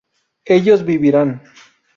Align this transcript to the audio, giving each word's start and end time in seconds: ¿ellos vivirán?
¿ellos 0.45 0.83
vivirán? 0.83 1.43